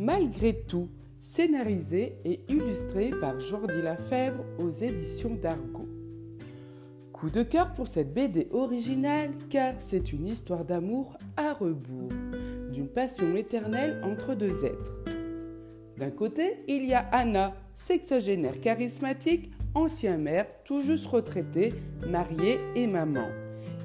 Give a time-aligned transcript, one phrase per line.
[0.00, 0.88] malgré tout,
[1.20, 5.86] scénarisé et illustré par Jordi Lafèvre aux éditions d'Argo.
[7.12, 12.08] Coup de cœur pour cette BD originale car c'est une histoire d'amour à rebours,
[12.72, 14.94] d'une passion éternelle entre deux êtres.
[15.98, 21.74] D'un côté, il y a Anna, sexagénaire charismatique, ancien maire, tout juste retraité,
[22.08, 23.28] marié et maman.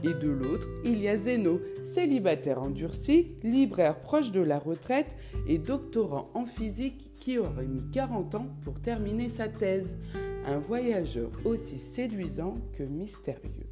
[0.04, 5.16] Et de l'autre, il y a Zeno, célibataire endurci, libraire proche de la retraite
[5.48, 9.98] et doctorant en physique qui aurait mis 40 ans pour terminer sa thèse.
[10.46, 13.66] Un voyageur aussi séduisant que mystérieux.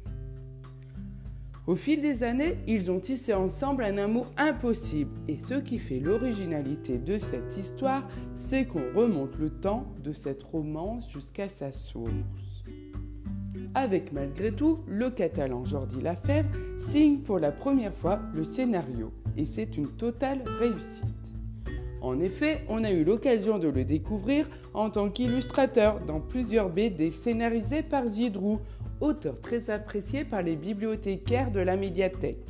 [1.66, 5.98] Au fil des années, ils ont tissé ensemble un amour impossible et ce qui fait
[5.98, 12.53] l'originalité de cette histoire, c'est qu'on remonte le temps de cette romance jusqu'à sa source
[13.74, 19.44] avec malgré tout le catalan Jordi Lafèvre signe pour la première fois le scénario et
[19.44, 21.04] c'est une totale réussite.
[22.00, 27.10] En effet, on a eu l'occasion de le découvrir en tant qu'illustrateur dans plusieurs BD
[27.10, 28.60] scénarisées par Zidrou,
[29.00, 32.46] auteur très apprécié par les bibliothécaires de la médiathèque.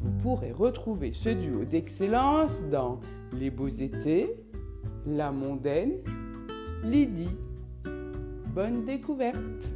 [0.00, 3.00] Vous pourrez retrouver ce duo d'excellence dans
[3.32, 4.36] Les Beaux Étés,
[5.06, 5.94] La Mondaine,
[6.84, 7.34] Lydie.
[8.54, 9.74] Bonne découverte